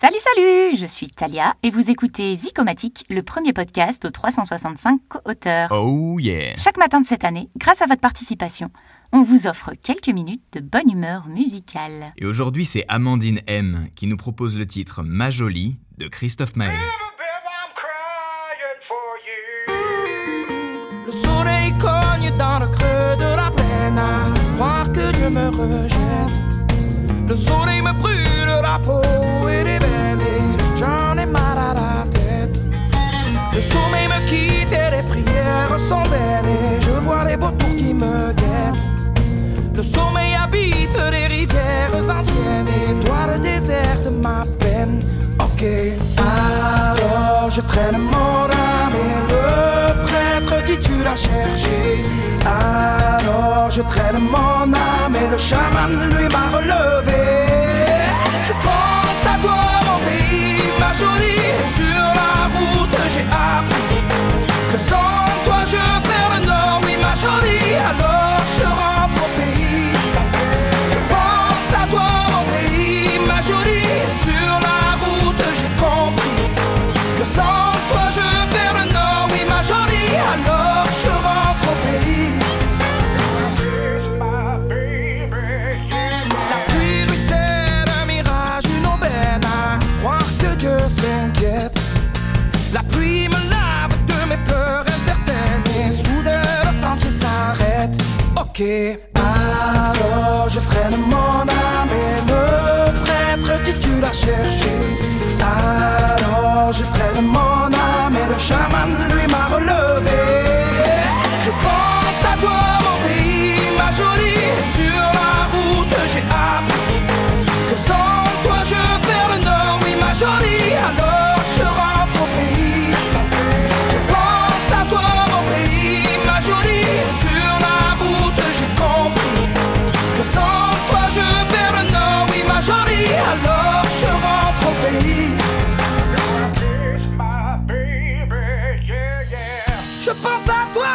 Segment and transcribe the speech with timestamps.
[0.00, 5.68] Salut, salut Je suis Talia et vous écoutez Zicomatique, le premier podcast aux 365 co-auteurs.
[5.72, 8.70] Oh yeah Chaque matin de cette année, grâce à votre participation,
[9.12, 12.14] on vous offre quelques minutes de bonne humeur musicale.
[12.16, 16.70] Et aujourd'hui, c'est Amandine M qui nous propose le titre Ma Jolie de Christophe Maé.
[21.04, 26.40] Le soleil cogne dans le creux de la plaine à croire que Dieu me rejette.
[27.28, 28.99] Le soleil me brûle la peau
[33.52, 37.92] Le sommeil me quitte et les prières sont vaines et je vois les vautours qui
[37.92, 38.88] me guettent.
[39.74, 45.02] Le sommeil habite les rivières anciennes et toi le désert de ma peine.
[45.40, 45.64] Ok,
[46.16, 52.04] alors je traîne mon âme et le prêtre dit tu l'as cherché.
[52.46, 57.22] Alors je traîne mon âme et le chaman lui m'a relevé.
[58.44, 59.79] Je pense à toi
[98.62, 104.74] Alors je traîne mon âme et le prêtre dit tu l'as cherché.
[105.40, 108.90] Alors je traîne mon âme et le chaman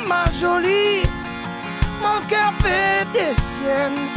[0.00, 1.02] ma jolie.
[2.00, 4.08] Mon cœur fait des siennes.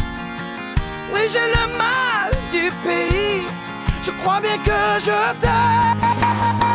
[1.14, 3.44] Oui j'ai le mal du pays.
[4.04, 6.75] Je crois bien que je t'aime.